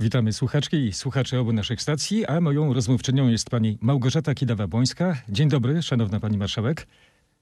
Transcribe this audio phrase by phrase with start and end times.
[0.00, 5.14] Witamy słuchaczki i słuchacze obu naszych stacji, a moją rozmówczynią jest pani Małgorzata Kidawa-Błońska.
[5.28, 6.86] Dzień dobry, szanowna pani marszałek.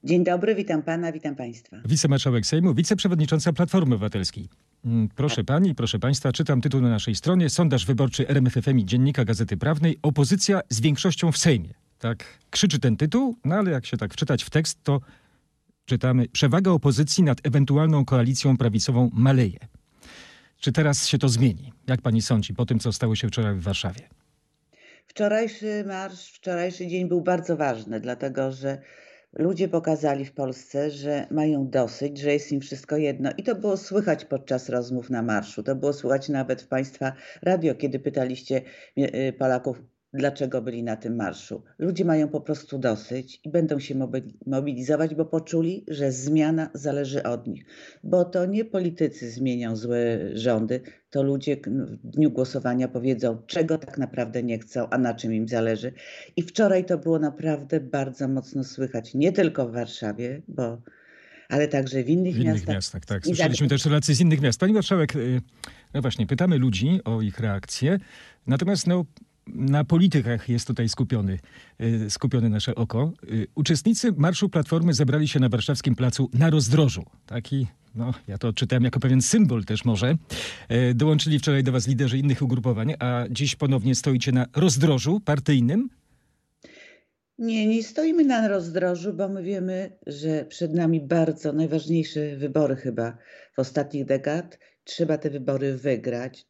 [0.04, 1.76] Dzień dobry, witam pana, witam państwa.
[1.84, 4.48] Wicemarszałek Sejmu, wiceprzewodnicząca Platformy Obywatelskiej.
[4.84, 7.50] Mm, Proszę pani, proszę państwa, czytam tytuł na naszej stronie.
[7.50, 9.98] Sondaż wyborczy RMFFM i Dziennika Gazety Prawnej.
[10.02, 11.74] Opozycja z większością w Sejmie.
[11.98, 15.00] Tak krzyczy ten tytuł, no ale jak się tak wczytać w tekst, to
[15.84, 19.58] czytamy przewaga opozycji nad ewentualną koalicją prawicową maleje.
[20.62, 21.72] Czy teraz się to zmieni?
[21.88, 24.00] Jak pani sądzi po tym, co stało się wczoraj w Warszawie?
[25.06, 28.78] Wczorajszy marsz, wczorajszy dzień był bardzo ważny, dlatego że
[29.32, 33.30] ludzie pokazali w Polsce, że mają dosyć, że jest im wszystko jedno.
[33.36, 35.62] I to było słychać podczas rozmów na marszu.
[35.62, 38.62] To było słychać nawet w państwa radio, kiedy pytaliście
[38.98, 39.82] y, Polaków,
[40.14, 41.62] dlaczego byli na tym marszu.
[41.78, 47.22] Ludzie mają po prostu dosyć i będą się mobi- mobilizować, bo poczuli, że zmiana zależy
[47.22, 47.64] od nich.
[48.04, 50.80] Bo to nie politycy zmienią złe rządy,
[51.10, 51.56] to ludzie
[52.02, 55.92] w dniu głosowania powiedzą, czego tak naprawdę nie chcą, a na czym im zależy.
[56.36, 60.82] I wczoraj to było naprawdę bardzo mocno słychać, nie tylko w Warszawie, bo,
[61.48, 62.74] ale także w innych, W innych miastach.
[62.74, 63.08] miastach, tak.
[63.18, 64.60] Tak- Słyszeliśmy też relacje z innych miast.
[64.60, 65.40] Pani marszałek, y,
[65.94, 67.98] no właśnie, pytamy ludzi o ich reakcje,
[68.46, 69.04] natomiast no,
[69.46, 71.38] na politykach jest tutaj skupiony,
[71.80, 73.12] y, skupione nasze oko.
[73.24, 77.04] Y, Uczestnicy Marszu Platformy zebrali się na warszawskim placu na rozdrożu.
[77.26, 80.16] Taki, no ja to odczytałem jako pewien symbol też może.
[80.72, 85.88] Y, Dołączyli wczoraj do was liderzy innych ugrupowań, a dziś ponownie stoicie na rozdrożu partyjnym.
[87.38, 93.18] Nie, nie stoimy na rozdrożu, bo my wiemy, że przed nami bardzo najważniejsze wybory chyba
[93.54, 94.58] w ostatnich dekad.
[94.84, 96.46] Trzeba te wybory wygrać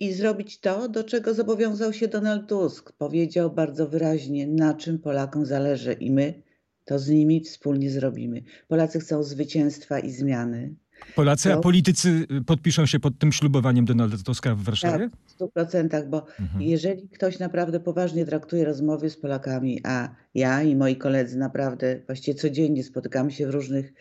[0.00, 2.92] i zrobić to, do czego zobowiązał się Donald Tusk.
[2.92, 6.42] Powiedział bardzo wyraźnie, na czym Polakom zależy i my
[6.84, 8.42] to z nimi wspólnie zrobimy.
[8.68, 10.74] Polacy chcą zwycięstwa i zmiany.
[11.14, 11.60] Polacy, a No.
[11.60, 15.10] politycy y, podpiszą się pod tym ślubowaniem Donalda Tuska w Warszawie?
[15.10, 16.62] Tak, w stu procentach, bo Mhm.
[16.62, 22.34] jeżeli ktoś naprawdę poważnie traktuje rozmowy z Polakami, a ja i moi koledzy naprawdę właściwie
[22.38, 23.92] codziennie spotykamy się w różnych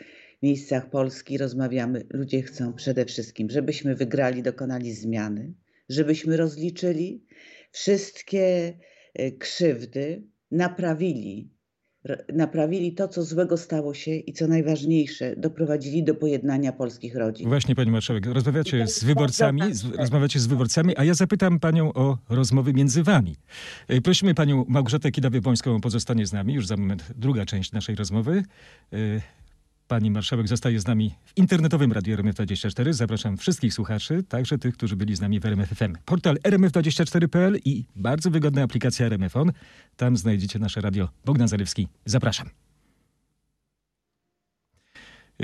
[0.44, 5.54] miejscach Polski, rozmawiamy, ludzie chcą przede wszystkim, żebyśmy wygrali, dokonali zmiany,
[5.90, 7.26] żebyśmy rozliczyli
[7.72, 8.74] wszystkie
[9.14, 11.56] e, krzywdy, naprawili,
[12.34, 17.48] naprawili to, co złego stało się i co najważniejsze, doprowadzili do pojednania polskich rodzin.
[17.48, 19.98] Właśnie, pani marszałek, rozmawiacie z wyborcami, ważne.
[19.98, 23.36] rozmawiacie z wyborcami, a ja zapytam panią o rozmowy między wami.
[23.88, 27.96] E, Prosimy panią Małgorzatę Kidawię-Błońską o pozostanie z nami, już za moment druga część naszej
[27.96, 28.44] rozmowy.
[29.88, 32.94] Pani marszałek zostaje z nami w internetowym radiu RMF24.
[32.94, 35.94] Zapraszam wszystkich słuchaczy, także tych, którzy byli z nami w RMFFM.
[36.06, 39.52] Portal rmf24.pl i bardzo wygodna aplikacja RMFON.
[39.98, 41.10] Tam znajdziecie nasze radio.
[41.26, 42.50] Bogdan Zalewski, zapraszam.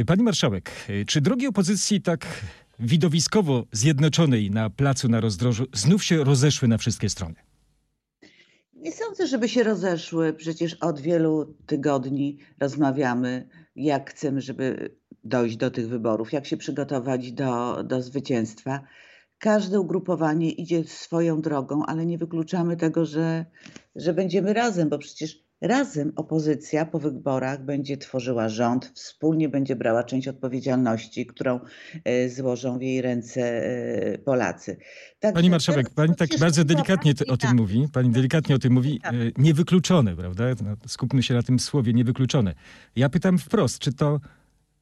[0.08, 0.72] Pani marszałek,
[1.08, 2.46] czy drogi opozycji tak
[2.80, 7.36] widowiskowo zjednoczonej na placu na rozdrożu znów się rozeszły na wszystkie strony?
[8.76, 10.34] Nie sądzę, żeby się rozeszły.
[10.34, 17.32] Przecież od wielu tygodni rozmawiamy, jak chcemy, żeby dojść do tych wyborów, jak się przygotować
[17.32, 18.84] do, do zwycięstwa.
[19.38, 23.46] Każde ugrupowanie idzie swoją drogą, ale nie wykluczamy tego, że,
[23.96, 30.04] że będziemy razem, bo przecież razem opozycja po wyborach będzie tworzyła rząd, wspólnie będzie brała
[30.04, 31.60] część odpowiedzialności, którą
[32.04, 34.78] e, złożą w jej ręce e, Polacy.
[35.20, 37.88] Także Pani marszałek, teraz pani tak bardzo delikatnie o tym mówi.
[37.94, 39.00] Pani delikatnie o tym mówi.
[39.00, 39.14] Tak.
[39.38, 40.44] Niewykluczone, prawda?
[40.64, 42.56] No, skupmy się na tym słowie niewykluczone.
[42.96, 44.20] Ja pytam wprost, czy to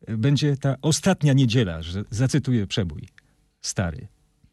[0.07, 3.07] e, będzie ta ostatnia niedziela, że zacytuję przebój
[3.62, 4.07] stary.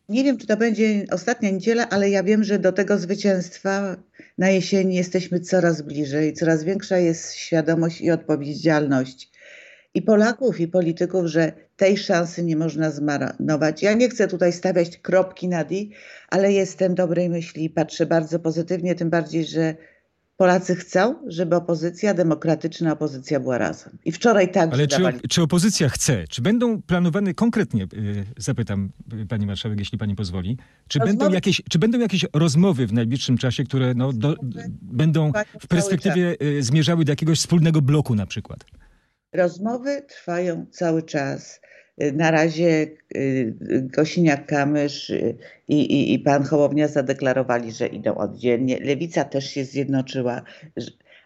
[0.09, 3.97] Nie wiem, czy to będzie ostatnia niedziela, ale ja wiem, że do tego zwycięstwa
[4.39, 6.33] na jesieni jesteśmy coraz bliżej.
[6.33, 9.31] Coraz większa jest świadomość i odpowiedzialność
[9.95, 13.83] i Polaków, i polityków, że tej szansy nie można zmarnować.
[13.83, 15.93] Ja nie chcę tutaj stawiać kropki nad i,
[16.29, 19.75] ale jestem dobrej myśli i patrzę bardzo pozytywnie, tym bardziej, że
[20.37, 23.99] Polacy chcą, żeby opozycja, demokratyczna opozycja była razem.
[24.05, 25.21] I wczoraj także Ale czy, dawali.
[25.29, 26.25] czy opozycja chce?
[26.29, 27.87] Czy będą planowane konkretnie, e,
[28.37, 28.91] zapytam
[29.23, 30.59] e, pani marszałek, jeśli pani pozwoli,
[30.89, 34.35] czy będą, Rozmowy- jakieś, czy będą jakieś rozmowy w najbliższym czasie, które no, do,
[34.83, 38.65] będą w perspektywie e, zmierzały do jakiegoś wspólnego bloku na przykład?
[39.33, 41.61] Rozmowy trwają cały czas.
[42.03, 45.37] Y, Na razie y, Kosiniak-Kamysz y,
[45.69, 48.79] i, i, i pan Hołownia zadeklarowali, że idą oddzielnie.
[48.81, 50.43] Lewica też się zjednoczyła,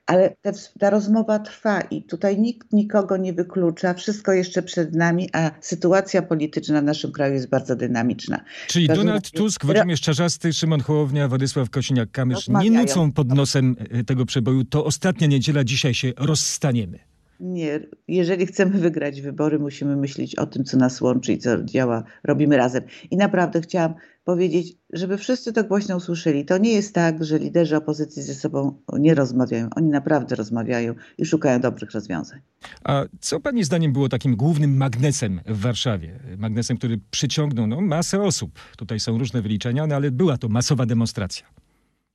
[0.06, 3.94] ale ws- ta rozmowa trwa i tutaj nikt nikogo nie wyklucza.
[3.94, 8.44] Wszystko jeszcze przed nami, a sytuacja polityczna w naszym kraju jest bardzo dynamiczna.
[8.66, 14.04] Czyli Donald razie- Tusk, Włodzimierz Czarzasty, Szymon Hołownia, Władysław Kosiniak-Kamysz nie nucą pod nosem e,
[14.04, 14.64] tego przeboju.
[14.64, 16.98] To ostatnia niedziela, dzisiaj się rozstaniemy.
[17.40, 22.04] Nie, jeżeli chcemy wygrać wybory, musimy myśleć o tym, co nas łączy i co działa,
[22.24, 22.82] robimy razem.
[23.10, 23.94] I naprawdę chciałam
[24.24, 26.44] powiedzieć, żeby wszyscy to głośno usłyszeli.
[26.44, 29.68] To nie jest tak, że liderzy opozycji ze sobą nie rozmawiają.
[29.76, 32.40] Oni naprawdę rozmawiają i szukają dobrych rozwiązań.
[32.84, 36.20] A co pani zdaniem było takim głównym magnesem w Warszawie?
[36.38, 38.50] Magnesem, który przyciągnął no, masę osób.
[38.76, 41.46] Tutaj są różne wyliczenia, no, ale była to masowa demonstracja.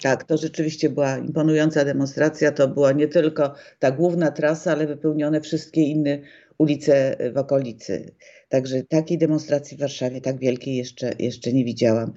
[0.02, 2.52] Tak, to rzeczywiście była imponująca demonstracja.
[2.52, 6.20] To była nie tylko ta główna trasa, ale wypełnione wszystkie inne
[6.58, 8.12] ulice w okolicy.
[8.50, 12.14] Także takiej demonstracji w Warszawie tak wielkiej jeszcze, jeszcze nie widziałam.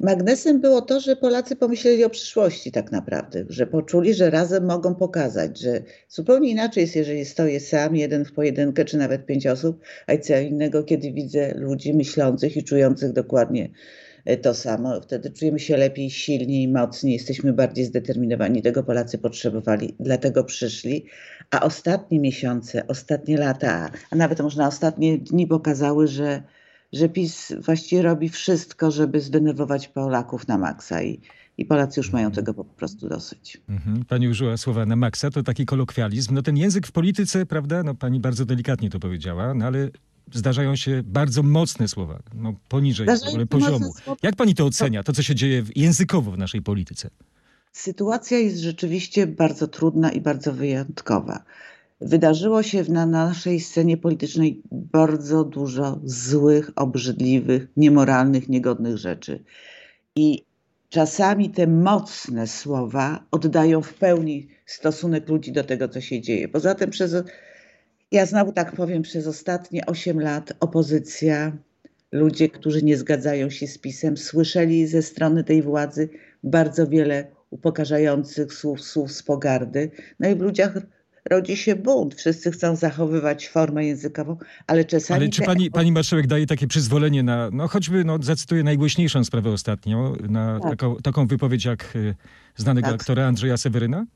[0.00, 4.94] Magnesem było to, że Polacy pomyśleli o przyszłości tak naprawdę, że poczuli, że razem mogą
[4.94, 9.80] pokazać, że zupełnie inaczej jest, jeżeli stoję sam, jeden w pojedynkę, czy nawet pięć osób,
[10.06, 13.70] a co innego, kiedy widzę ludzi myślących i czujących dokładnie
[14.42, 15.00] to samo.
[15.00, 18.62] Wtedy czujemy się lepiej, silniej, mocniej, jesteśmy bardziej zdeterminowani.
[18.62, 21.06] Tego Polacy potrzebowali, dlatego przyszli.
[21.50, 26.42] A ostatnie miesiące, ostatnie lata, a nawet można ostatnie dni pokazały, że,
[26.92, 31.02] że PiS właściwie robi wszystko, żeby zdenerwować Polaków na maksa.
[31.02, 31.20] I,
[31.58, 33.60] i Polacy już mają tego po prostu dosyć.
[33.68, 34.04] Mhm.
[34.04, 36.34] Pani użyła słowa na maksa, to taki kolokwializm.
[36.34, 39.90] No ten język w polityce, prawda, no pani bardzo delikatnie to powiedziała, no ale
[40.32, 43.06] zdarzają się bardzo mocne słowa, no, poniżej
[43.50, 43.92] poziomu.
[44.22, 47.10] Jak pani to ocenia, to co się dzieje językowo w naszej polityce?
[47.72, 51.44] Sytuacja jest rzeczywiście bardzo trudna i bardzo wyjątkowa.
[52.00, 59.44] Wydarzyło się na naszej scenie politycznej bardzo dużo złych, obrzydliwych, niemoralnych, niegodnych rzeczy.
[60.16, 60.44] I
[60.88, 66.48] czasami te mocne słowa oddają w pełni stosunek ludzi do tego, co się dzieje.
[66.48, 67.14] Poza tym przez
[68.10, 71.52] ja znowu tak powiem, przez ostatnie 8 lat opozycja,
[72.12, 76.08] ludzie, którzy nie zgadzają się z pisem, słyszeli ze strony tej władzy
[76.44, 79.90] bardzo wiele upokarzających słów, słów z pogardy.
[80.20, 80.72] No i w ludziach
[81.30, 82.14] rodzi się bunt.
[82.14, 84.36] Wszyscy chcą zachowywać formę językową,
[84.66, 85.20] ale czasami...
[85.20, 89.50] Ale czy pani, pani marszałek daje takie przyzwolenie na, no choćby, no zacytuję najgłośniejszą sprawę
[89.50, 90.70] ostatnio, na tak.
[90.70, 92.14] taką, taką wypowiedź jak y,
[92.56, 93.00] znanego tak.
[93.00, 94.06] aktora Andrzeja Seweryna?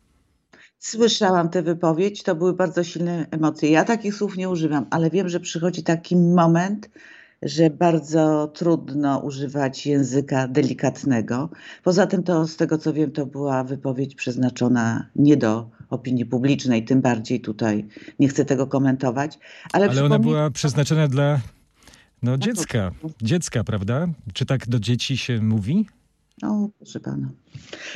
[0.79, 3.71] Słyszałam tę wypowiedź, to były bardzo silne emocje.
[3.71, 6.91] Ja takich słów nie używam, ale wiem, że przychodzi taki moment,
[7.43, 11.50] że bardzo trudno używać języka delikatnego.
[11.82, 16.85] Poza tym to, z tego co wiem, to była wypowiedź przeznaczona nie do opinii publicznej,
[16.85, 17.88] tym bardziej tutaj
[18.19, 19.38] nie chcę tego komentować.
[19.73, 21.41] Ale, ale ona była przeznaczona dla
[22.23, 22.91] no, dziecka,
[23.23, 24.06] dziecka, prawda?
[24.32, 25.87] Czy tak do dzieci się mówi?
[26.42, 27.32] No, proszę pana.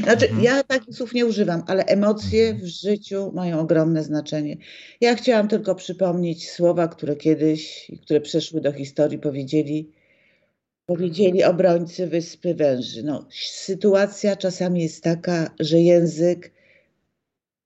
[0.02, 0.44] Znaczy, mhm.
[0.44, 2.66] ja takich słów nie używam, ale emocje mhm.
[2.66, 4.56] w życiu mają ogromne znaczenie.
[5.00, 9.92] Ja chciałam tylko przypomnieć słowa, które kiedyś, które przeszły do historii, powiedzieli,
[10.86, 13.02] powiedzieli obrońcy Wyspy Węży.
[13.02, 16.52] No, sytuacja czasami jest taka, że język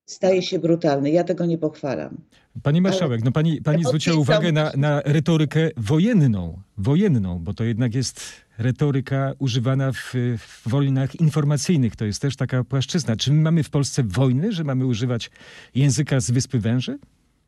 [0.07, 1.11] staje się brutalny.
[1.11, 2.21] Ja tego nie pochwalam.
[2.63, 7.65] Pani marszałek, Ale no pani, pani zwróciła uwagę na, na retorykę wojenną, wojenną, bo to
[7.65, 8.21] jednak jest
[8.63, 11.97] retoryka używana w, w wojnach informacyjnych.
[11.97, 13.17] To jest też taka płaszczyzna.
[13.17, 15.31] Czy my mamy w Polsce wojny, że mamy używać
[15.75, 16.99] języka z Wyspy Węży?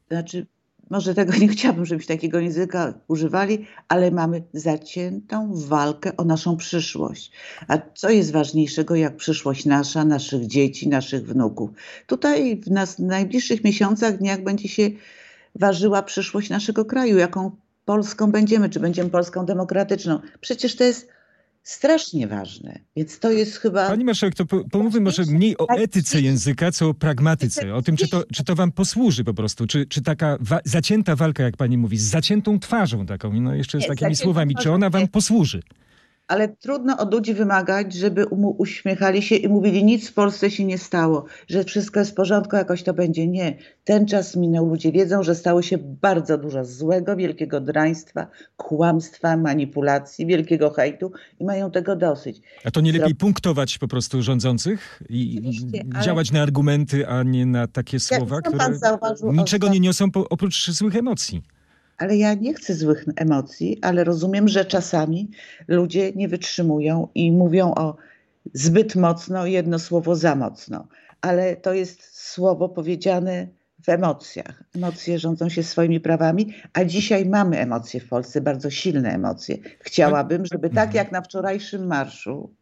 [0.09, 0.47] Znaczy,
[0.91, 7.33] może tego nie chciałabym, żebyśmy takiego języka używali, ale mamy zaciętą walkę o naszą przyszłość.
[7.69, 11.71] A co jest ważniejszego jak przyszłość nasza, naszych dzieci, naszych wnuków?
[12.07, 14.91] Tutaj w, nas, w najbliższych miesiącach, dniach będzie się
[15.55, 17.51] ważyła przyszłość naszego kraju, jaką
[17.85, 20.21] Polską będziemy, czy będziemy Polską demokratyczną.
[20.41, 21.09] Przecież to jest
[21.63, 22.79] strasznie ważne.
[22.97, 23.89] Więc to jest chyba.
[23.89, 27.75] Pani marszałek, to pomówmy może mniej o etyce języka, co o pragmatyce.
[27.75, 29.67] O tym, czy to, czy to wam posłuży po prostu.
[29.67, 33.81] Czy, czy taka wa zacięta walka, jak pani mówi, z zaciętą twarzą taką, no jeszcze
[33.81, 35.63] z takimi słowami, czy ona wam posłuży?
[36.29, 38.27] Ale trudno od ludzi wymagać, żeby
[38.59, 42.57] uśmiechali się i mówili, nic w Polsce się nie stało, że wszystko jest w porządku,
[42.57, 43.27] jakoś to będzie.
[43.27, 43.59] Nie.
[43.85, 44.69] Ten czas minął.
[44.69, 48.27] Ludzie wiedzą, że stało się bardzo dużo złego, wielkiego draństwa,
[48.57, 52.41] kłamstwa, manipulacji, wielkiego hejtu i mają tego dosyć.
[52.65, 55.53] A to nie lepiej punktować po prostu rządzących i
[56.05, 56.39] działać ale...
[56.39, 58.79] na argumenty, a nie na takie słowa, które
[59.23, 61.43] niczego nie niosą oprócz złych emocji
[61.99, 65.31] ale ja nie chcę złych emocji, ale rozumiem, że czasami
[65.69, 67.97] ludzie nie wytrzymują i mówią o
[68.55, 70.89] zbyt mocno, jedno słowo za mocno,
[71.21, 73.49] ale to jest słowo powiedziane
[73.85, 74.63] w emocjach.
[74.77, 79.57] Emocje rządzą się swoimi prawami, a dzisiaj mamy emocje w Polsce, bardzo silne emocje.
[79.81, 80.95] Chciałabym, żeby tak mhm.
[80.95, 82.55] jak na wczorajszym marszu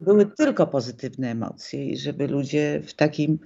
[0.00, 3.38] były tylko pozytywne emocje i żeby ludzie w takim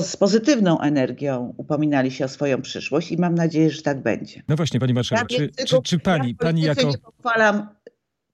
[0.00, 4.42] z pozytywną energią upominali się o swoją przyszłość i mam nadzieję, że tak będzie.
[4.48, 6.82] No właśnie, pani marszałek, czy, czy, czy, pani, ja pani jako...
[6.82, 7.68] nie pochwalam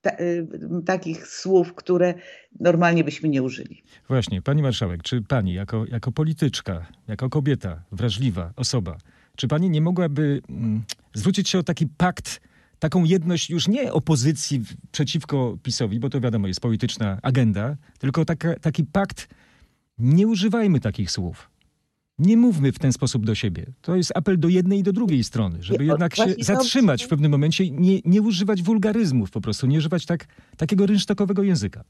[0.01, 0.47] ta, y,
[0.87, 2.15] takich słów, które
[2.61, 3.83] normalnie byśmy nie użyli.
[4.09, 8.97] Właśnie, pani marszałek, czy pani jako, jako polityczka, jako kobieta, wrażliwa osoba,
[9.37, 10.83] czy pani nie mogłaby mm,
[11.15, 12.41] zwrócić się o taki pakt,
[12.85, 14.63] taką jedność już nie opozycji
[14.93, 19.29] przeciwko PiSowi, bo to wiadomo jest polityczna agenda, tylko taka, taki pakt,
[19.99, 21.51] nie używajmy takich słów.
[22.19, 23.67] Nie mówmy w ten sposób do siebie.
[23.81, 27.31] To jest apel do jednej i do drugiej strony, żeby jednak się zatrzymać w pewnym
[27.31, 30.27] momencie i nie, nie używać wulgaryzmów po prostu, nie używać tak,
[30.57, 31.85] takiego rynsztokowego języka.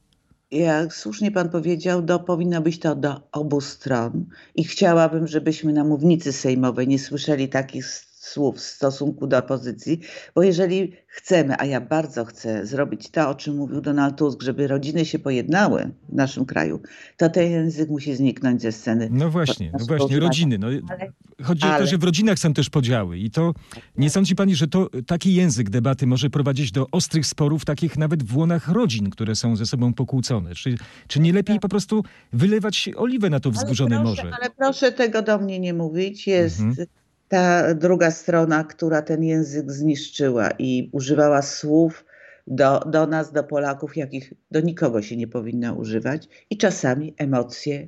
[0.51, 4.25] Jak słusznie pan powiedział, do, powinno być to do obu stron
[4.55, 7.85] i chciałabym, żebyśmy na mównicy sejmowej nie słyszeli takich
[8.25, 9.99] słów w stosunku do opozycji,
[10.35, 14.67] bo jeżeli chcemy, a ja bardzo chcę zrobić to, o czym mówił Donald Tusk, żeby
[14.67, 16.81] rodziny się pojednały w naszym kraju,
[17.17, 19.09] to ten język musi zniknąć ze sceny.
[19.11, 20.57] No właśnie, no właśnie, rodziny.
[20.57, 21.11] No, Ale
[21.43, 23.53] chodzi o to, ale- że w rodzinach są też podziały i to
[23.97, 28.23] nie sądzi pani, że to taki język debaty może prowadzić do ostrych sporów, takich nawet
[28.23, 30.55] w łonach rodzin, które są ze sobą pokłócone?
[30.55, 30.75] Czy,
[31.07, 32.03] czy nie lepiej po prostu
[32.33, 34.37] wylewać oliwę na to wzburzone ale proszę, morze?
[34.41, 36.27] Ale proszę tego do mnie nie mówić.
[36.27, 36.87] Jest Mhm.
[37.27, 42.05] Ta druga strona, która ten język zniszczyła i używała słów
[42.47, 46.27] do, do nas, do Polaków, jakich do nikogo się nie powinno używać.
[46.49, 47.87] I czasami emocje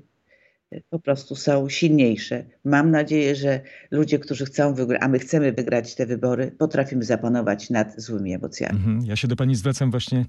[0.71, 2.45] e, po prostu są silniejsze.
[2.65, 7.69] Mam nadzieję, że ludzie, którzy chcą wygrać, a my chcemy wygrać te wybory, potrafimy zapanować
[7.69, 8.77] nad złymi emocjami.
[8.77, 9.05] Mhm.
[9.05, 10.25] Ja się do pani zwracam właśnie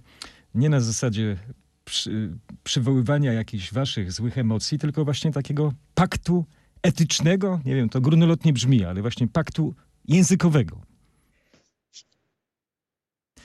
[0.54, 1.36] nie na zasadzie
[1.84, 2.30] przy,
[2.64, 6.44] przywoływania jakichś waszych złych emocji, tylko właśnie takiego paktu
[6.82, 9.74] etycznego, nie wiem, to górnolotnie brzmi, ale właśnie paktu
[10.08, 10.87] językowego.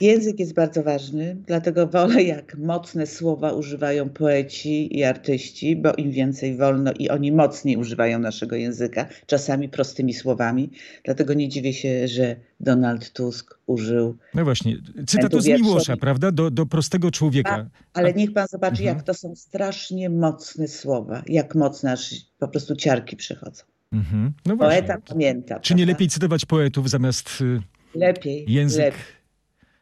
[0.02, 6.12] Język jest bardzo ważny, dlatego wolę, jak mocne słowa używają poeci i artyści, bo im
[6.12, 10.70] więcej wolno i oni mocniej używają naszego języka, czasami prostymi słowami.
[11.06, 14.18] Dlatego nie dziwię się, że Donald Tusk użył.
[14.34, 15.48] No właśnie, cytatu z.
[15.48, 16.32] Miłosza, prawda?
[16.32, 17.70] Do, do prostego człowieka.
[17.94, 18.98] Ale niech pan zobaczy, Mhm.
[18.98, 23.64] jak to są strasznie mocne słowa, jak mocne, aż po prostu ciarki przychodzą.
[23.94, 24.34] Mhm.
[24.46, 24.82] No właśnie.
[24.82, 25.60] Poeta pamięta.
[25.60, 25.94] Czy nie prawda?
[25.94, 27.62] lepiej cytować poetów zamiast y,
[27.96, 29.00] Lepiej, język lepiej,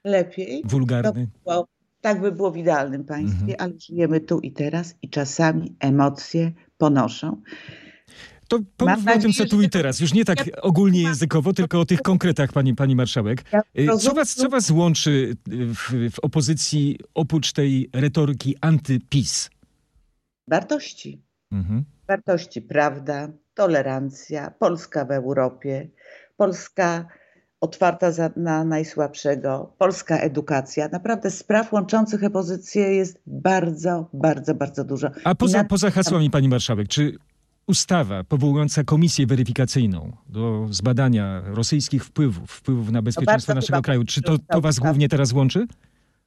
[0.04, 0.62] lepiej.
[0.66, 1.28] wulgarny?
[1.46, 1.68] Bo
[2.02, 3.58] tak by było w idealnym państwie, Mhm.
[3.60, 7.42] ale żyjemy tu i teraz i czasami emocje ponoszą.
[8.48, 10.00] To pomówmy o tym, co tu i teraz.
[10.00, 13.44] Już nie tak ogólnie językowo, tylko o tych konkretach, pani, pani marszałek.
[13.80, 19.50] Y, Co was, co was łączy y, w, w opozycji oprócz tej retoryki anty-PiS?
[20.48, 21.22] Wartości.
[21.52, 21.84] Mhm.
[22.08, 25.90] Wartości, prawda, tolerancja, Polska w Europie,
[26.38, 27.08] Polska
[27.62, 30.90] otwarta za, na najsłabszego, polska edukacja.
[30.92, 35.08] Naprawdę spraw łączących opozycję jest bardzo, bardzo, bardzo dużo.
[35.24, 37.18] A poza, na- poza hasłami, pani marszałek, czy
[37.68, 44.22] ustawa powołująca komisję weryfikacyjną do zbadania rosyjskich wpływów, wpływów na bezpieczeństwo bardzo naszego kraju, czy
[44.22, 45.68] to, to was głównie teraz łączy?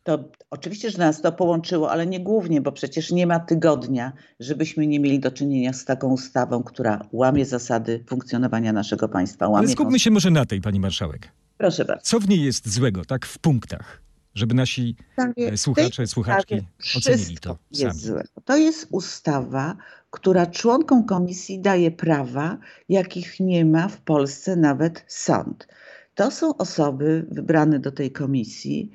[0.05, 4.87] To oczywiście, że nas to połączyło, ale nie głównie, bo przecież nie ma tygodnia, żebyśmy
[4.87, 9.49] nie mieli do czynienia z taką ustawą, która łamie zasady funkcjonowania naszego państwa.
[9.49, 11.29] Łamie Ale skupmy się może na tej, pani marszałek.
[11.59, 12.03] Proszę bardzo.
[12.03, 14.03] Co w niej jest złego, tak w punktach,
[14.35, 14.97] żeby nasi
[15.37, 16.61] e, słuchacze, słuchaczki
[16.97, 18.01] ocenili to jest sami?
[18.01, 18.25] złe.
[18.45, 19.77] To jest ustawa,
[20.11, 22.59] która członkom komisji daje prawa,
[22.89, 25.69] jakich nie ma w Polsce nawet sąd.
[26.15, 28.93] To są osoby wybrane do tej komisji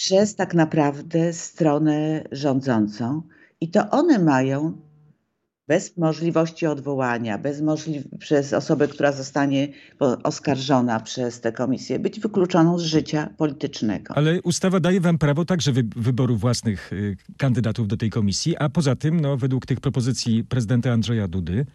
[0.00, 3.22] przez tak naprawdę stronę rządzącą
[3.60, 4.78] i to one mają
[5.68, 9.68] bez możliwości odwołania, bez możli- przez osobę, która zostanie
[10.22, 14.14] oskarżona przez tę komisję, być wykluczoną z życia politycznego.
[14.16, 18.68] Ale ustawa daje wam prawo także wy, wyboru własnych y, kandydatów do tej komisji, a
[18.68, 21.66] poza tym, no, według tych propozycji prezydenta Andrzeja Dudy,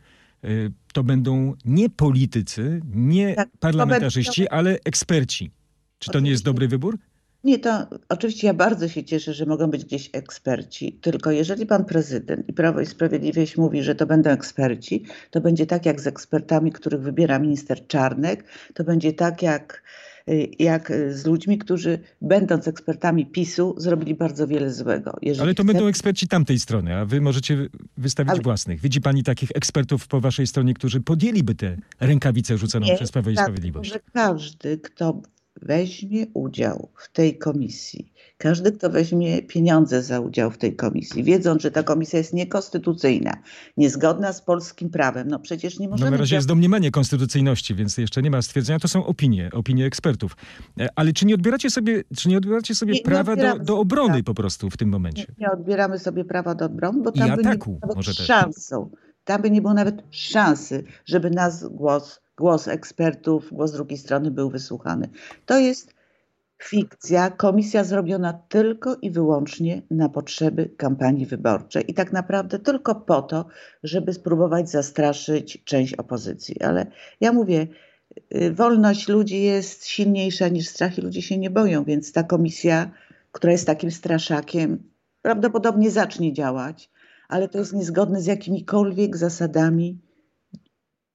[0.46, 5.52] y, to będą nie politycy, nie Tak, to parlamentarzyści, ale eksperci.
[6.00, 6.46] Czy to nie jest Oczywiście.
[6.46, 6.98] dobry wybór?
[7.46, 11.86] Nie, to oczywiście ja bardzo się cieszę, że mogą być gdzieś eksperci, tylko jeżeli pan
[11.86, 16.08] prezydent i Prawo i Sprawiedliwość mówi, że to będą eksperci, to będzie tak jak z
[16.08, 19.84] ekspertami, których wybiera minister Czarnek, to będzie tak jak,
[20.30, 25.18] y, jak y, z ludźmi, którzy będąc ekspertami PiSu zrobili bardzo wiele złego.
[25.22, 28.82] Jeżeli Ale to chce- będą eksperci tamtej strony, a wy możecie wystawić Ale- własnych.
[28.82, 33.30] Widzi pani takich ekspertów po waszej stronie, którzy podjęliby tę rękawicę rzuconą Nie, przez Prawo
[33.30, 33.94] i tak, Sprawiedliwość?
[33.94, 35.22] że każdy, kto
[35.62, 41.62] weźmie udział w tej komisji, każdy, kto weźmie pieniądze za udział w tej komisji, wiedząc,
[41.62, 43.34] że ta komisja jest niekonstytucyjna,
[43.78, 46.12] niezgodna z polskim prawem, no przecież nie No możemy...
[46.12, 48.80] na razie jest domniemanie konstytucyjności, więc jeszcze nie ma stwierdzenia.
[48.80, 50.36] To są opinie, opinie ekspertów.
[50.80, 53.60] E, Ale czy nie odbieracie sobie, czy nie odbieracie sobie Nie- nie prawa do, odbieramy
[53.60, 55.26] do sobie obrony po prostu w tym momencie?
[55.30, 58.16] nie, nie odbieramy sobie prawa do obrony, bo I tam by nie ataku było nawet
[58.16, 58.90] szansą.
[59.24, 64.50] Tam by nie było nawet szansy, żeby nas głos, głos ekspertów, głos drugiej strony był
[64.50, 65.10] wysłuchany.
[65.46, 65.96] To jest
[66.64, 73.22] fikcja, komisja zrobiona tylko i wyłącznie na potrzeby kampanii wyborczej i tak naprawdę tylko po
[73.22, 73.46] to,
[73.84, 76.62] żeby spróbować zastraszyć część opozycji.
[76.62, 76.86] Ale
[77.22, 77.68] ja mówię,
[78.36, 82.92] y, wolność ludzi jest silniejsza niż strach i ludzie się nie boją, więc ta komisja,
[83.32, 84.84] która jest takim straszakiem,
[85.22, 86.90] prawdopodobnie zacznie działać,
[87.28, 90.00] ale to jest niezgodne z jakimikolwiek zasadami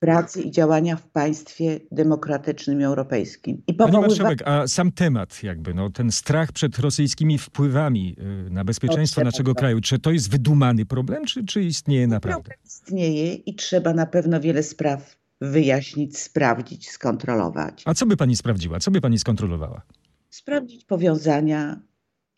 [0.00, 3.62] pracy i działania w państwie demokratycznym i europejskim.
[3.66, 8.16] I Pani powoływa- marszałek, a sam temat jakby, no, ten strach przed rosyjskimi wpływami
[8.46, 12.42] y, na bezpieczeństwo naszego kraju, czy to jest wydumany problem, czy, czy istnieje naprawdę?
[12.42, 17.82] Problem istnieje i trzeba na pewno wiele spraw wyjaśnić, sprawdzić, skontrolować.
[17.86, 18.78] A co by pani sprawdziła?
[18.80, 19.82] Co by pani skontrolowała?
[20.30, 21.80] Sprawdzić powiązania,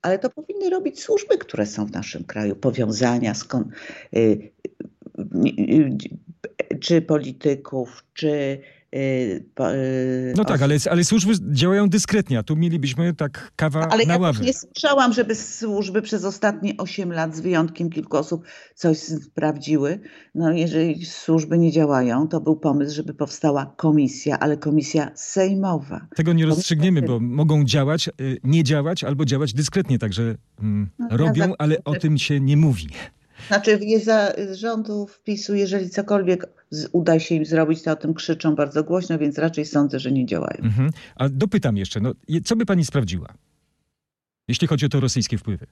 [0.03, 2.57] ale to powinny robić służby, które są w naszym kraju.
[2.57, 3.69] Powiązania, skąd,
[4.17, 4.53] y, y,
[5.59, 5.99] y,
[6.81, 8.61] czy polityków, czy.
[8.95, 8.99] y,
[9.61, 14.15] y, No tak, ale, ale służby działają dyskretnie, a tu mielibyśmy tak kawa Ale na
[14.15, 18.99] ja też nie słyszałam, żeby służby przez ostatnie 8 lat, z wyjątkiem kilku osób, coś
[18.99, 20.01] sprawdziły.
[20.35, 26.07] No jeżeli służby nie działają, to był pomysł, żeby powstała komisja, ale komisja sejmowa.
[26.17, 31.09] Tego nie rozstrzygniemy, bo mogą działać, y, nie działać albo działać dyskretnie, także mm, No,
[31.11, 32.89] robią, ale o tym się nie mówi.
[33.49, 36.47] Znaczy jest za rządów PiSu, jeżeli cokolwiek
[36.93, 40.27] uda się im zrobić, to o tym krzyczą bardzo głośno, więc raczej sądzę, że nie
[40.27, 40.65] działają.
[40.65, 40.91] Mhm.
[41.17, 42.13] A dopytam jeszcze, no,
[42.45, 43.29] co by pani sprawdziła,
[44.49, 45.67] jeśli chodzi o te rosyjskie wpływy?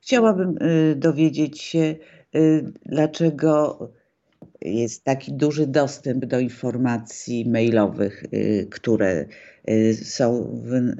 [0.00, 1.96] Chciałabym y, dowiedzieć się,
[2.36, 3.78] y, dlaczego
[4.60, 9.26] jest taki duży dostęp do informacji mailowych, y, które
[9.70, 10.96] y, są w,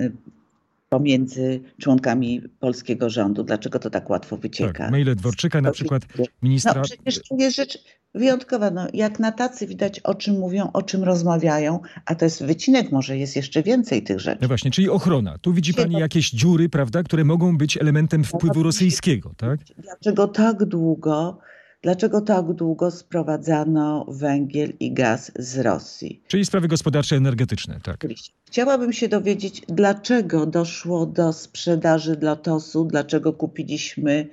[0.92, 3.44] pomiędzy członkami polskiego rządu.
[3.44, 4.72] Dlaczego to tak łatwo wycieka?
[4.72, 6.82] Tak, maile Dworczyka na przykład, No ministra...
[6.82, 7.78] przecież to jest rzecz
[8.14, 8.70] wyjątkowa.
[8.70, 12.92] No, jak na tacy widać, o czym mówią, o czym rozmawiają, a to jest wycinek,
[12.92, 14.38] może jest jeszcze więcej tych rzeczy.
[14.42, 15.38] No właśnie, czyli ochrona.
[15.38, 19.60] Tu widzi pani jakieś dziury, prawda, które mogą być elementem wpływu rosyjskiego, tak?
[19.78, 21.38] Dlaczego tak długo,
[21.82, 26.22] dlaczego tak długo sprowadzano węgiel i gaz z Rosji?
[26.28, 27.94] Czyli sprawy gospodarcze, energetyczne, tak.
[27.94, 28.32] Oczywiście.
[28.46, 34.28] Chciałabym się dowiedzieć, dlaczego doszło do sprzedaży Lotosu, dlaczego kupiliśmy,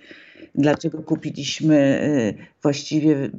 [0.56, 3.30] dlaczego kupiliśmy y, właściwie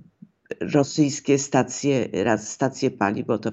[0.61, 3.51] rosyjskie stacje, stacje paliw, bo to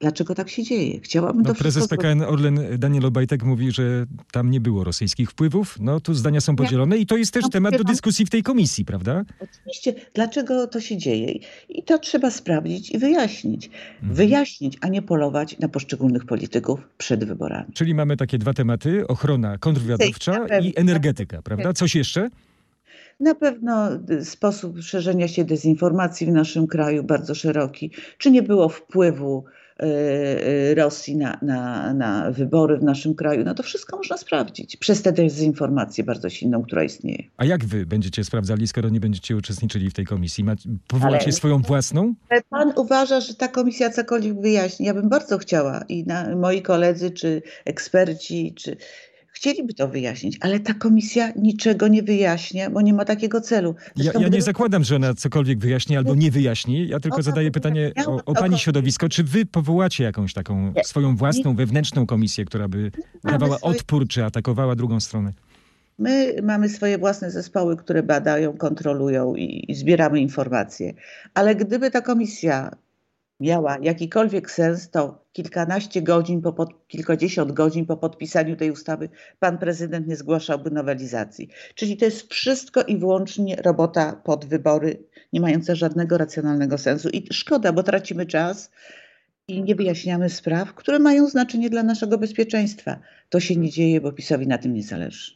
[0.00, 1.00] dlaczego tak się dzieje?
[1.00, 5.76] Chciałabym No, to prezes PKN Orlen Daniel Obajtek mówi, że tam nie było rosyjskich wpływów.
[5.80, 8.42] No tu zdania są podzielone i to jest też No, temat do dyskusji w tej
[8.42, 9.24] komisji, prawda?
[9.40, 11.38] Oczywiście, dlaczego to się dzieje?
[11.68, 13.66] I to trzeba sprawdzić i wyjaśnić.
[13.66, 14.14] Mhm.
[14.14, 17.72] Wyjaśnić, a nie polować na poszczególnych polityków przed wyborami.
[17.74, 21.72] Czyli mamy takie dwa tematy, ochrona kontrwywiadowcza i energetyka, prawda?
[21.72, 22.30] Coś jeszcze?
[23.20, 27.90] Na pewno y, sposób szerzenia się dezinformacji w naszym kraju bardzo szeroki.
[28.18, 29.44] Czy nie było wpływu
[30.76, 33.44] Rosji na, na, na wybory w naszym kraju?
[33.44, 37.24] No to wszystko można sprawdzić przez tę dezinformację bardzo silną, która istnieje.
[37.36, 40.44] A jak wy będziecie sprawdzali, skoro nie będziecie uczestniczyli w tej komisji?
[40.88, 42.14] Powołacie Ale- swoją własną?
[42.50, 44.86] Pan uważa, że ta komisja cokolwiek wyjaśni?
[44.86, 48.76] Ja bym bardzo chciała i na, moi koledzy, czy eksperci, czy
[49.36, 53.74] chcieliby to wyjaśnić, ale ta komisja niczego nie wyjaśnia, bo nie ma takiego celu.
[53.78, 56.88] Ja, Zresztą ja nie gdyby- zakładam, że ona cokolwiek wyjaśni albo nie wyjaśni.
[56.88, 59.08] Ja tylko zadaję pytanie o, o pani środowisko.
[59.08, 60.84] Czy wy powołacie jakąś taką Nie.
[60.84, 62.90] swoją własną, wewnętrzną komisję, która by
[63.24, 65.32] dawała odpór, czy atakowała drugą stronę?
[65.98, 70.94] My mamy swoje własne zespoły, które badają, kontrolują i, i zbieramy informacje.
[71.34, 72.70] Ale gdyby ta komisja
[73.40, 79.58] miała jakikolwiek sens, to kilkanaście godzin, po pod, kilkadziesiąt godzin po podpisaniu tej ustawy pan
[79.58, 81.48] prezydent nie zgłaszałby nowelizacji.
[81.74, 87.08] Czyli to jest wszystko i wyłącznie robota pod wybory, nie mająca żadnego racjonalnego sensu.
[87.08, 88.70] I szkoda, bo tracimy czas
[89.48, 92.98] i nie wyjaśniamy spraw, które mają znaczenie dla naszego bezpieczeństwa.
[93.28, 95.32] To się nie dzieje, bo PiSowi na tym nie zależy.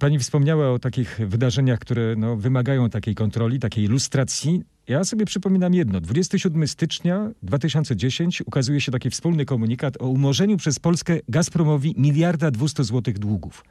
[0.00, 4.62] Pani wspomniała o takich wydarzeniach, które no, wymagają takiej kontroli, takiej ilustracji.
[4.88, 6.00] Ja sobie przypominam jedno.
[6.00, 12.84] 27 stycznia 2010 ukazuje się taki wspólny komunikat o umorzeniu przez Polskę Gazpromowi miliarda 200
[12.84, 13.64] złotych długów.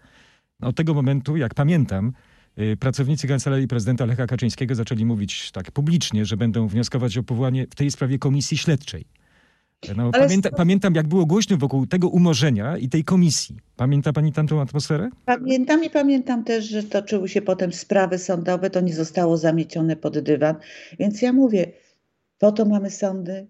[0.61, 2.13] Od tego momentu, jak pamiętam,
[2.59, 7.67] y, pracownicy Kancelarii Prezydenta Lecha Kaczyńskiego zaczęli mówić tak publicznie, że będą wnioskować o powołanie
[7.71, 9.05] w tej sprawie komisji śledczej.
[9.95, 13.57] No, pamięta, pamiętam, jak było głośno wokół tego umorzenia i tej komisji.
[13.75, 15.09] Pamięta pani tamtą atmosferę?
[15.25, 20.19] Pamiętam i pamiętam też, że toczyły się potem sprawy sądowe, to nie zostało zamiecione pod
[20.19, 20.55] dywan.
[20.99, 21.71] Więc ja mówię,
[22.39, 23.47] po to mamy sądy,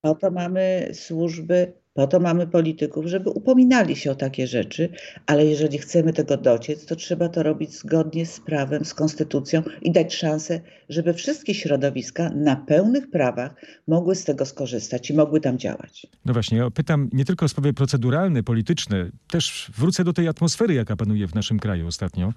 [0.00, 4.88] po to mamy służby, po to mamy polityków, żeby upominali się o takie rzeczy,
[5.26, 9.92] ale jeżeli chcemy tego dociec, to trzeba to robić zgodnie z prawem, z konstytucją i
[9.92, 13.54] dać szansę, żeby wszystkie środowiska na pełnych prawach
[13.88, 16.06] mogły z tego skorzystać i mogły tam działać.
[16.24, 20.74] No właśnie, ja pytam nie tylko o sprawy proceduralne, polityczne, też wrócę do tej atmosfery,
[20.74, 22.32] jaka panuje w naszym kraju ostatnio,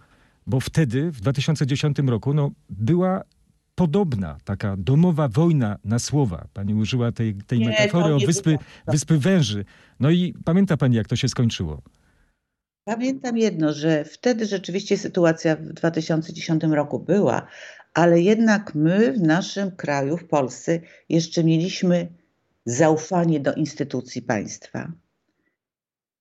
[0.48, 3.24] bo wtedy, w 2010 roku, no, była
[3.76, 6.48] podobna, taka domowa wojna na słowa.
[6.54, 8.58] Pani użyła tej, tej Nie, metafory o wyspy,
[8.88, 9.66] wyspy węży.
[10.00, 11.82] No i pamięta pani, jak to się skończyło?
[12.88, 17.48] Pamiętam jedno, że wtedy rzeczywiście sytuacja w 2010 roku była,
[17.94, 22.08] ale jednak my w naszym kraju, w Polsce, jeszcze mieliśmy
[22.66, 24.92] zaufanie do instytucji państwa.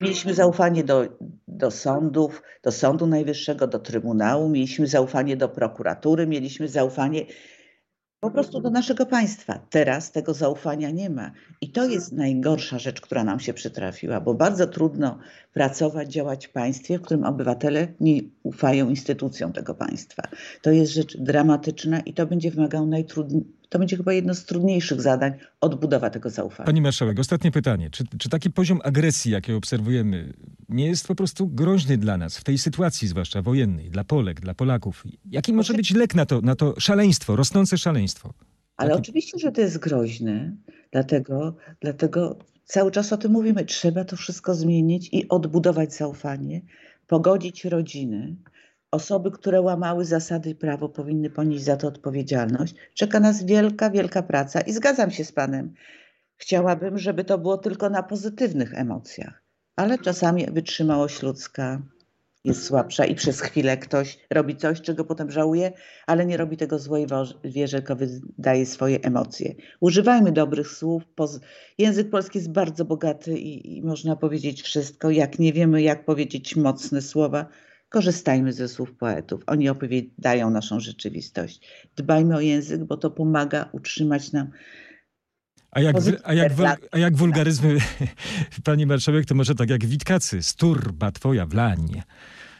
[0.04, 1.08] Mieliśmy zaufanie do,
[1.48, 7.26] do sądów, do Sądu Najwyższego, do Trybunału, mieliśmy zaufanie do prokuratury, mieliśmy zaufanie
[8.20, 9.66] po prostu do naszego państwa.
[9.70, 11.30] Teraz tego zaufania nie ma.
[11.60, 15.18] I to jest najgorsza rzecz, która nam się przytrafiła, bo bardzo trudno
[15.52, 20.22] pracować, działać w państwie, w którym obywatele nie ufają instytucjom tego państwa.
[20.62, 25.00] To jest rzecz dramatyczna i to będzie wymagało najtrudniej, to będzie chyba jedno z trudniejszych
[25.00, 26.66] zadań, odbudowa tego zaufania.
[26.66, 27.90] Pani marszałek, ostatnie pytanie.
[27.90, 30.32] Czy, czy taki poziom agresji, jaki obserwujemy,
[30.68, 34.54] nie jest po prostu groźny dla nas, w tej sytuacji zwłaszcza wojennej, dla Polek, dla
[34.54, 35.04] Polaków?
[35.30, 38.34] Jaki może być lek na to, na to szaleństwo, rosnące szaleństwo?
[38.76, 40.56] Ale Taki- oczywiście, że to jest groźne,
[40.92, 43.64] dlatego, dlatego cały czas o tym mówimy.
[43.64, 46.62] Trzeba to wszystko zmienić i odbudować zaufanie,
[47.06, 48.37] pogodzić rodziny.
[48.94, 52.74] Osoby, które łamały zasady i prawo, powinny ponieść za to odpowiedzialność.
[52.94, 55.74] Czeka nas wielka, wielka praca i zgadzam się z Panem.
[56.37, 59.42] Chciałabym, żeby to było tylko na pozytywnych emocjach,
[59.76, 61.83] ale czasami wytrzymałość ludzka
[62.44, 65.72] jest słabsza i przez chwilę ktoś robi coś, czego potem żałuje,
[66.07, 67.07] ale nie robi tego złej
[67.44, 69.54] wierze, tylko wydaje swoje emocje.
[69.80, 71.02] Używajmy dobrych słów.
[71.78, 75.11] Język polski jest bardzo bogaty i, i można powiedzieć wszystko.
[75.11, 77.46] Jak nie wiemy, jak powiedzieć mocne słowa,
[77.94, 79.42] korzystajmy ze słów poetów.
[79.46, 81.61] Oni opowiadają naszą rzeczywistość.
[81.96, 84.50] Dbajmy o język, bo to pomaga utrzymać nam
[85.70, 86.52] A jak, a, jak
[86.90, 87.78] a jak wulgaryzmy,
[88.64, 92.02] pani marszałek, to może tak jak Witkacy, sturba twoja wlań.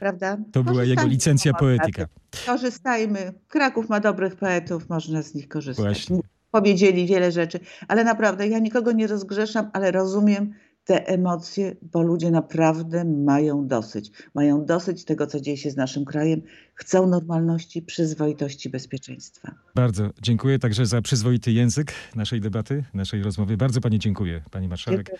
[0.01, 0.39] Prawda?
[0.53, 2.07] To była jego licencja poetyka.
[2.47, 3.33] Korzystajmy.
[3.49, 5.85] Kraków ma dobrych poetów, można z nich korzystać.
[5.85, 6.19] Właśnie.
[6.51, 12.31] Powiedzieli wiele rzeczy, ale naprawdę ja nikogo nie rozgrzeszam, ale rozumiem te emocje, bo ludzie
[12.31, 14.11] naprawdę mają dosyć.
[14.35, 16.43] Mają dosyć tego, co dzieje się z naszym krajem.
[16.75, 19.55] Chcą normalności, przyzwoitości, bezpieczeństwa.
[19.75, 23.57] Bardzo dziękuję także za przyzwoity język naszej debaty, naszej rozmowy.
[23.57, 25.11] Bardzo pani dziękuję, pani marszałek.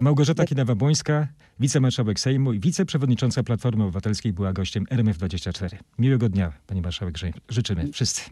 [0.00, 1.26] Małgorzata Kidawa-Błońska,
[1.60, 5.76] wicemarszałek Sejmu i wiceprzewodnicząca Platformy Obywatelskiej była gościem RMF24.
[5.98, 8.22] Miłego dnia, pani marszałek, ży- życzymy wszyscy.